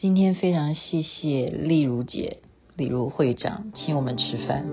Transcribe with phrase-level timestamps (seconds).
[0.00, 2.36] 今天非常谢谢丽如姐、
[2.76, 4.64] 丽如会长请我们吃饭。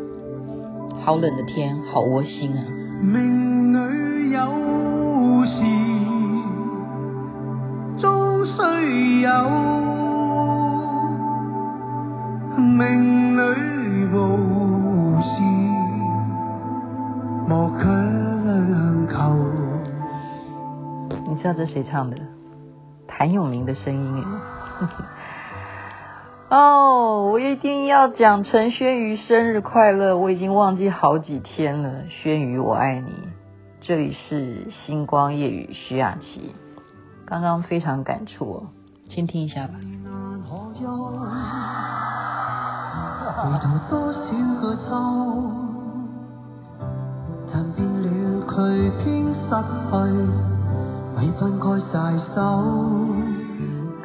[1.04, 2.64] 好冷的天，好窝心啊！
[3.02, 4.40] 命里有
[5.48, 5.64] 时
[8.00, 9.32] 终须有，
[12.60, 13.42] 命里
[14.14, 15.42] 无时
[17.50, 19.16] 莫强求。
[21.28, 22.16] 你知道这是谁唱的？
[23.08, 24.24] 谭咏麟的声音
[26.56, 30.16] 哦，我一定要讲陈轩瑜生日快乐！
[30.16, 33.12] 我已经忘记好几天了，轩瑜我爱你。
[33.82, 36.56] 这里是星光夜雨徐雅琪，
[37.26, 38.64] 刚刚非常感触哦，
[39.10, 39.74] 先听一下吧。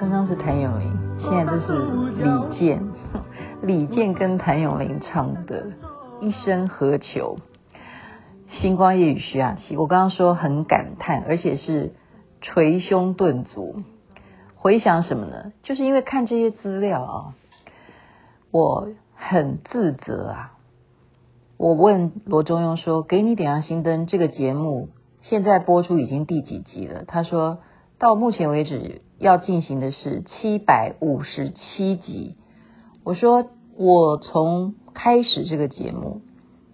[0.01, 0.90] 刚刚是谭咏麟，
[1.23, 1.73] 现在这是
[2.17, 2.83] 李健，
[3.63, 5.67] 李健跟谭咏麟唱的
[6.21, 7.37] 《一生何求》。
[8.61, 11.93] 星光夜雨徐雅琪，我刚刚说很感叹，而且是
[12.41, 13.83] 捶胸顿足。
[14.55, 15.53] 回想什么呢？
[15.63, 17.35] 就是因为看这些资料啊，
[18.51, 20.53] 我很自责啊。
[21.59, 24.89] 我问罗中庸说：“给你点亮心灯这个节目
[25.21, 27.59] 现在播出已经第几集了？”他说
[27.99, 29.03] 到目前为止。
[29.21, 32.37] 要进行的是七百五十七集。
[33.05, 36.23] 我说我从开始这个节目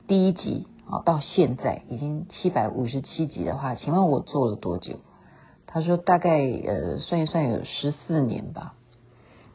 [0.07, 5.01] 第一集啊到现在已经七百五十七集的话，请问我做了多久？
[5.67, 8.75] 他说大概呃算一算有十四年吧。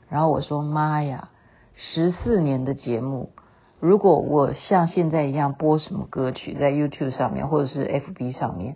[0.10, 1.30] 然后我说妈呀，
[1.76, 3.30] 十四年的节目，
[3.80, 8.76] 如果我像现在一样播什么歌曲在 YouTube 上面或者是 FB 上面，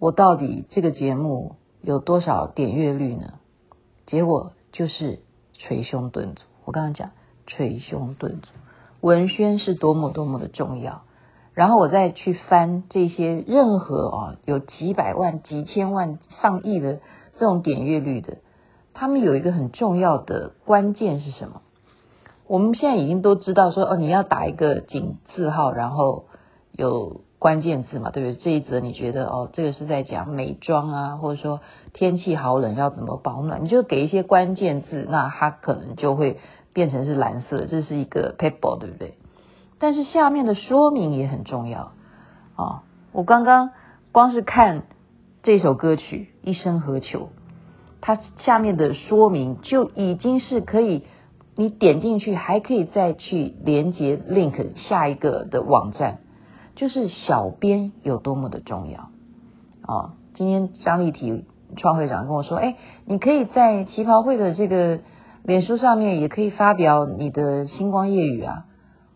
[0.00, 3.34] 我到底这个节目有多少点阅率呢？
[4.06, 5.20] 结果就是
[5.52, 6.44] 捶胸顿足。
[6.64, 7.10] 我刚刚讲
[7.46, 8.48] 捶胸顿足，
[9.00, 11.02] 文宣是多么多么的重要。
[11.52, 17.00] 然后我再去翻这些任何啊有几百万、几千万、上亿的
[17.36, 18.38] 这种点阅率的，
[18.92, 21.62] 他们有一个很重要的关键是什么？
[22.46, 26.26] 我们现在已经都知道说哦，你要打一个井字号，然后
[26.72, 27.20] 有。
[27.44, 28.36] 关键字嘛，对不对？
[28.42, 31.60] 这一则你觉得哦，这个是在讲美妆啊，或者说
[31.92, 36.38] 天气好冷要怎么保暖，你就给一些关键字，那它可能就会
[36.72, 39.18] 变成是蓝色，这是一个 paper，对不对？
[39.78, 41.92] 但是下面的说明也很重要
[42.56, 43.72] 啊、我刚刚
[44.10, 44.84] 光是看
[45.42, 47.18] 这首歌曲《一生何求》，
[48.00, 51.04] 它下面的说明就已经是可以，
[51.56, 56.20] 你点进去还可以再去连接 link 下一个的网站。
[56.76, 59.00] 就是小编有多么的重要
[59.82, 60.14] 啊！
[60.34, 61.44] 今天张立体
[61.76, 64.98] 创会长跟我说：“哎，你可以在旗袍会的这个
[65.44, 68.64] 脸书上面也可以发表你的星光夜语啊。”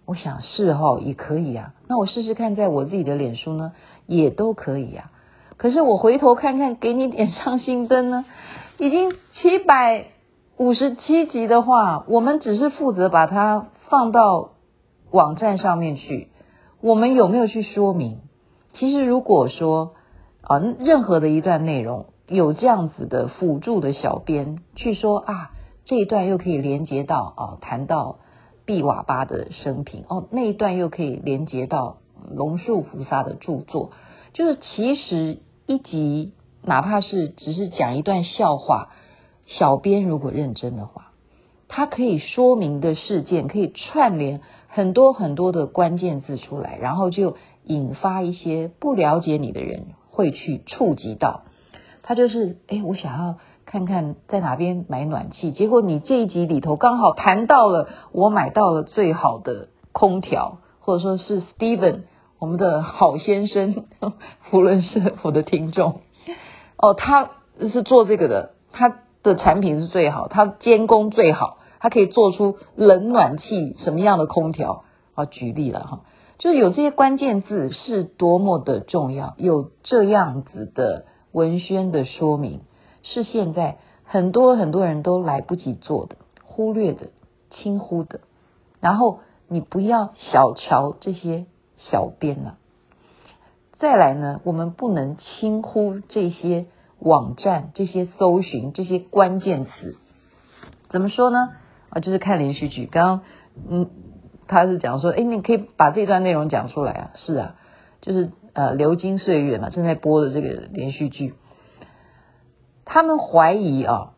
[0.06, 1.74] 我想是哈，也可以啊。
[1.86, 3.72] 那我试试看，在我自己的脸书呢，
[4.06, 5.10] 也都可以啊。
[5.56, 8.24] 可是我回头看看，给你点上心灯呢，
[8.78, 10.06] 已经七百
[10.56, 14.52] 五十七集的话，我们只是负责把它放到
[15.10, 16.28] 网站上面去。
[16.80, 18.18] 我们有没有去说明？
[18.72, 19.94] 其实如果说
[20.42, 25.50] 啊，任何的一段内容有这样子的辅助的小编去说啊，
[25.84, 28.18] 这一段又可以连接到啊，谈到
[28.64, 31.96] 毕瓦巴的生平哦，那一段又可以连接到
[32.30, 33.90] 龙树菩萨的著作，
[34.32, 38.90] 就是其实一集哪怕是只是讲一段笑话，
[39.46, 41.07] 小编如果认真的话。
[41.68, 51.42] 它可以说明的事件，可以串联很多很多的关键字出来，然后就引发一些不了解你的人会去触及到。
[52.02, 53.36] 他就是，诶，我想要
[53.66, 62.04] 看看在哪边买暖气，结果你这一集里头刚好谈到了我买到了最好的空调，或者说是 Steven
[62.38, 63.84] 我们的好先生，
[64.52, 66.00] 无论是我的听众，
[66.78, 67.30] 哦，他
[67.60, 71.58] 是做这个的，他的产品是最好，它监工最好。
[71.80, 74.82] 它可以做出冷暖气什么样的空调
[75.14, 75.26] 啊？
[75.26, 76.00] 举例了哈，
[76.38, 82.62] 就是有这些关键字是多么的重要，有这样子的文宣的说明，
[83.04, 87.10] 是现在很多很多人都来不及做的、忽略的、
[87.50, 88.22] 轻忽的。
[88.80, 91.46] 然后你不要小瞧这些
[91.76, 92.56] 小编了。
[93.78, 96.66] 再来呢，我们不能轻忽这些
[97.00, 99.96] 网站、这些搜寻、这些关键词。
[100.90, 101.50] 怎么说呢？
[101.90, 102.86] 啊，就是看连续剧。
[102.86, 103.20] 刚刚，
[103.68, 103.90] 嗯，
[104.46, 107.10] 他是讲说，哎，你可以把这段内容讲出来啊。
[107.14, 107.54] 是啊，
[108.00, 111.34] 就是呃，流金岁月嘛，正在播的这个连续剧。
[112.84, 114.14] 他们怀疑啊，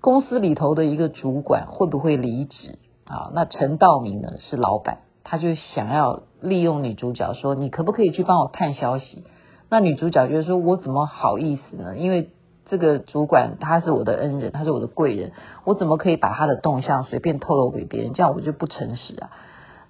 [0.00, 3.30] 公司里头的一个主管会不会离职啊？
[3.34, 9.24] 那陈道明呢是老板，他就想要利用女主角说，你可不可以去帮我探消息？
[9.72, 11.96] 那女主角就说，我怎么好意思呢？
[11.96, 12.28] 因为
[12.66, 15.32] 这个主管他是我的恩人，他是我的贵人，
[15.64, 18.12] 我怎么可以把他的动向随便透露给别人？
[18.12, 19.30] 这样我就不诚实啊。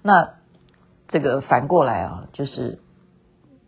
[0.01, 0.35] 那
[1.09, 2.79] 这个反过来啊，就是。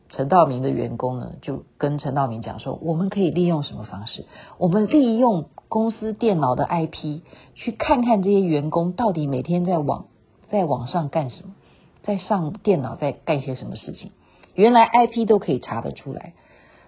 [0.08, 4.26] 陈道明的员工呢，就跟陈道明讲说，我们可以利用什么方式？
[4.60, 7.22] 我们利用公司电脑的 IP，
[7.56, 10.06] 去看看这些员工到底每天在网
[10.48, 11.56] 在网上干什么，
[12.04, 14.12] 在上电脑在干些什么事情。
[14.56, 16.34] 原来 IP 都可以查得出来，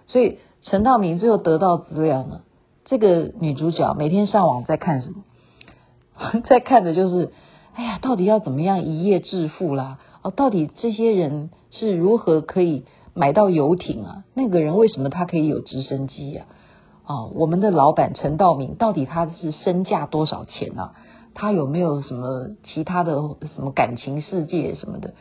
[0.06, 2.40] 所以陈道明最后得到资料呢，
[2.84, 5.22] 这个女主角每天上网在看什么？
[6.48, 7.30] 在看的就是，
[7.74, 9.98] 哎呀，到底要怎么样一夜致富啦？
[10.22, 12.84] 哦，到底这些人是如何可以？
[13.14, 16.44] 买到游艇啊，那个人为什么他可以有直升机呀？
[17.04, 17.14] 啊？
[17.26, 20.92] 哦，我们的老板陈道明到底他是身价多少钱啊？
[21.34, 23.16] 他有没有什么其他的
[23.56, 25.14] 什么感情世界什么的？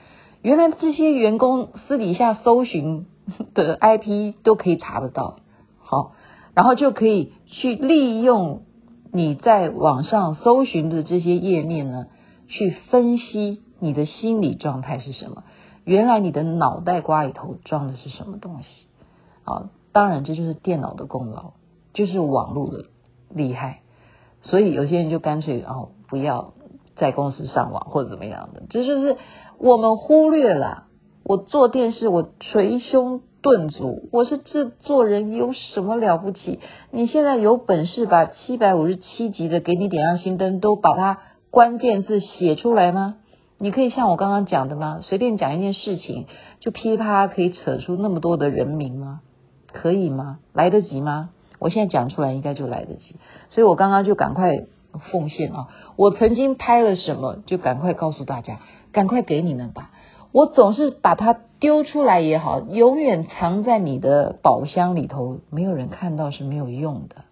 [0.48, 3.06] 原来这些员工私底下搜寻
[3.54, 5.40] 的 IP 都可以查得到，
[5.80, 6.14] 好，
[6.54, 8.62] 然后就可以去利用
[9.12, 12.06] 你在网上搜寻的这些页面呢，
[12.48, 15.44] 去分析你的心理状态是什么。
[15.84, 18.88] 原来你的脑袋瓜里头装的是什么东西
[19.44, 19.70] 啊？
[19.92, 21.56] 当然这就是电脑的功劳，
[21.94, 22.86] 就是网络的
[23.30, 23.82] 厉害。
[24.42, 26.54] 所以有些人就干脆哦，不要
[26.98, 28.64] 在公司上网或者怎么样的。
[28.70, 29.18] 这就是
[29.60, 30.84] 我们忽略了。
[31.24, 36.60] 我做电视，我捶胸顿足，我是制作人，有什么了不起？
[36.90, 41.20] 你现在有本事把七百五十七集的《给你点亮心灯》都把它
[41.52, 43.16] 关键字写出来吗？
[43.58, 45.00] 你可以像我刚刚讲的吗？
[45.02, 46.28] 随便讲一件事情，
[46.62, 49.20] 就噼里啪啦可以扯出那么多的人名吗？
[49.74, 50.40] 可以吗？
[50.54, 51.32] 来得及吗？
[51.60, 53.18] 我现在讲出来应该就来得及，
[53.50, 54.52] 所以我刚刚就赶快
[55.00, 55.68] 奉献啊！
[55.96, 58.60] 我曾经拍了什么，就赶快告诉大家，
[58.92, 59.92] 赶快给你们吧。
[60.32, 67.24] 我总是把它丢出来也好，永远藏在你的宝箱里头，没有人看到是没有用的。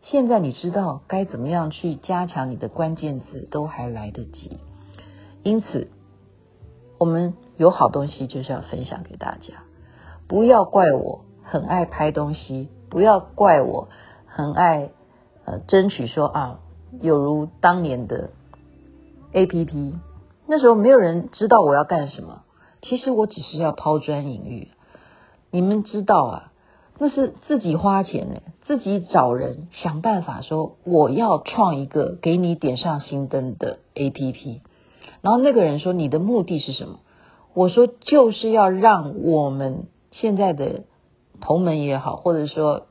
[0.00, 4.58] 现在你知道该怎么样去加强你的关键字，都还来得及。
[5.42, 5.90] 因此，
[6.98, 9.54] 我们有好东西就是要分享给大家。
[10.28, 13.88] 不要怪我很爱拍东西，不要怪我
[14.26, 14.90] 很爱
[15.44, 16.60] 呃争取说啊，
[17.00, 18.30] 有如当年的
[19.32, 19.94] APP，
[20.46, 22.42] 那时候没有人知道我要干什么。
[22.82, 24.68] 其实我只是要抛砖引玉。
[25.50, 26.52] 你们知道啊，
[26.98, 34.60] 那是自己花钱呢，自己找人想办法说我要创一个给你点上心灯的 APP。
[35.20, 36.98] 然后那个人说：“你的目的是什么？”
[37.54, 40.82] 我说：“就是要让我们现在的
[41.40, 42.86] 同门也好，或者说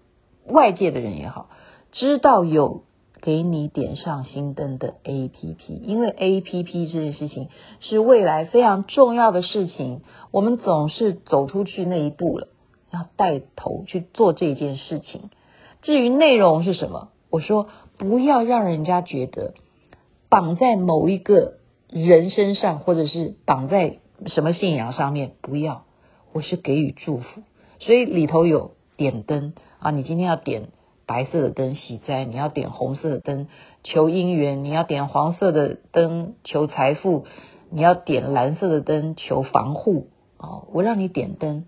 [0.47, 1.49] 外界的人也好，
[1.91, 2.83] 知道有
[3.21, 7.49] 给你点上心灯的 APP，因为 APP 这件事情
[7.79, 10.01] 是未来非常重要的事情。
[10.31, 12.47] 我们总是走出去那一步了，
[12.91, 15.29] 要带头去做这件事情。
[15.81, 17.67] 至于内容是什么，我说
[17.97, 19.53] 不要让人家觉得
[20.29, 21.55] 绑在某一个。”
[21.93, 23.97] 人身上，或者是绑在
[24.27, 25.83] 什么信仰上面，不要，
[26.31, 27.41] 我是给予祝福，
[27.81, 30.69] 所以里头有点灯啊，你今天要点
[31.05, 33.47] 白色的灯喜灾，你要点红色的灯
[33.83, 37.25] 求姻缘，你要点黄色的灯求财富，
[37.69, 41.65] 你要点蓝色的灯求防护啊，我让你点灯，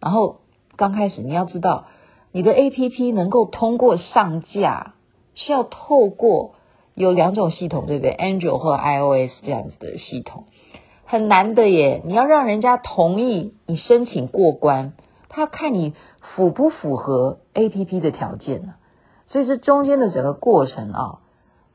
[0.00, 0.40] 然后
[0.76, 1.86] 刚开始你要知道，
[2.32, 4.94] 你的 APP 能够通过上架
[5.34, 6.54] 是要透过。
[6.96, 10.44] 有两种系统，对不对？Android 或 iOS 这样子的系统
[11.04, 12.00] 很难的耶。
[12.04, 14.92] 你要让人家同意你申请过关，
[15.34, 18.74] 他看你符不符合 APP 的条件呢。
[19.26, 21.18] 所以这中间的整个过程啊，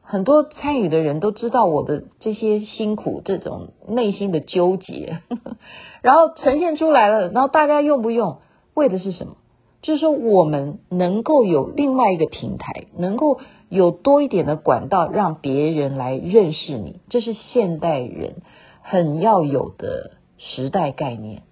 [0.02, 5.20] 很多参与的人都知道我的这些辛苦，这种内心的纠结，
[6.02, 7.30] 然后呈现出来了。
[7.30, 8.38] 然后大家用不用，
[8.74, 9.36] 为的是什么？
[9.82, 13.40] 就是说，我们能够有另外一个平台，能够
[13.70, 18.42] 有多一点的管道，让别人来认识你，这是现代人
[18.82, 21.44] 很要有的时代概念，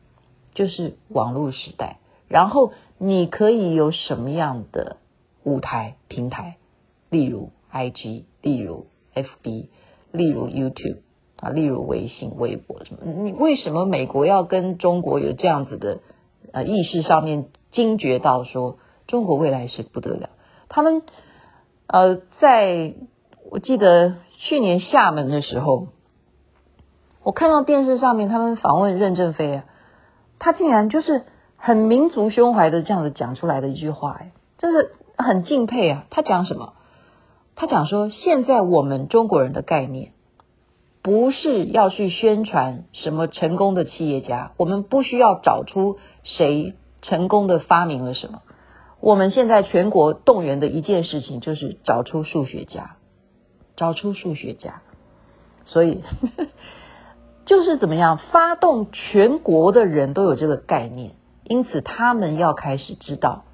[0.58, 2.00] 就是网络时代。
[2.28, 4.98] 然后你可以有什么样的
[5.44, 6.58] 舞台平台，
[7.10, 9.68] 例如 IG，例如 FB，
[10.12, 10.98] 例如 YouTube
[11.38, 13.00] 啊，例如微信、微博什么？
[13.06, 16.00] 你为什么美国要跟中国有这样子的
[16.52, 17.46] 呃意识上面？
[17.70, 20.30] 惊觉到说，中国未来是不得了。
[20.70, 21.04] 他们
[21.86, 22.94] 呃，在
[23.52, 25.88] 我记得去年厦门的时候，
[27.24, 29.66] 我看到电视上面他们访问任正非啊，
[30.40, 31.24] 他竟然就是
[31.56, 36.06] 很民族胸怀的这样子讲出来的一句话，哎，真是很敬佩啊。
[36.10, 36.74] 他讲什么？
[37.56, 40.12] 他讲说，现在我们中国人的概念，
[41.02, 48.42] 不是要去宣传什么成功的企业家，我们不需要找出谁成功的发明了什么。
[49.00, 52.98] 我们现在全国动员的一件事情，就是找出数学家，
[53.76, 54.82] 找出数学家。
[55.66, 56.02] 所以，
[57.48, 61.14] 就是怎么样发动全国的人都有这个概念，
[61.46, 63.46] 因此他们要开始知道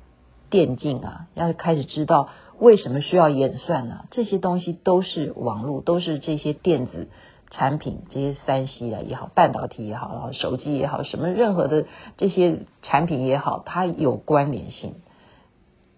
[0.49, 7.07] 电竞啊，要开始知道为什么需要演算啊，这些东西都是网络，都是这些电子
[7.51, 11.85] 产品，这些三 C 啊也好，半导体也好，然后手机也好，什么任何的
[12.17, 14.95] 这些产品也好，它有关联性。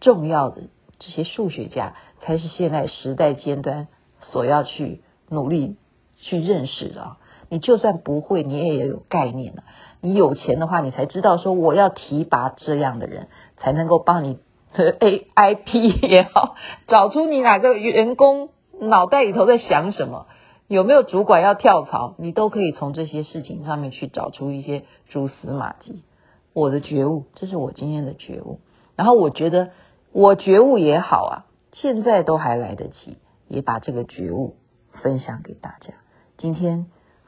[0.01, 0.63] 重要的
[0.99, 3.87] 这些数学家才是现在时代尖端
[4.19, 5.77] 所要去努力
[6.17, 7.15] 去认识的！
[7.55, 9.63] 你就算不会，你也要有概念了。
[10.01, 14.39] 你有钱的话，你才知道说我要提拔这样的人，才能够帮你
[14.73, 16.57] 的 A I P 也好，
[16.87, 18.49] 找出你哪个员工
[18.81, 20.25] 脑袋里头在想什么，
[20.67, 26.03] 有没有主管要跳槽，你都可以从这些事情上面去找出一些蛛丝马迹。
[26.51, 28.59] 我的觉悟，这是我今天的觉悟。
[28.97, 29.69] 然后我觉得。
[30.17, 33.17] 我觉悟也好啊，现在都还来得及，
[33.49, 34.55] 也把这个觉悟
[34.93, 35.93] 分享给大家。
[36.37, 36.85] 今天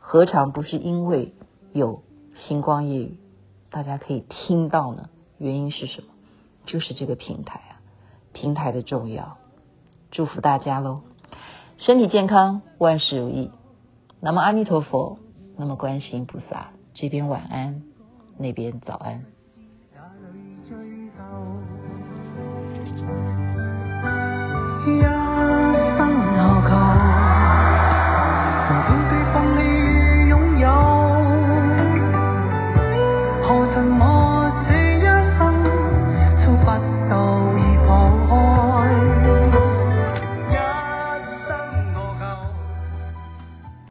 [0.09, 1.33] 何尝不是因为
[1.73, 2.01] 有
[2.33, 3.19] 星光夜语，
[3.69, 5.09] 大家可以听到呢？
[5.37, 6.07] 原因是什么？
[6.65, 7.81] 就是这个平台啊，
[8.31, 9.35] 平台的重要。
[10.09, 11.01] 祝福大家喽，
[11.77, 13.51] 身体健康，万事如意。
[14.21, 15.19] 那么阿弥陀佛，
[15.57, 17.83] 那么观世音菩萨，这边晚安，
[18.37, 19.25] 那边早安。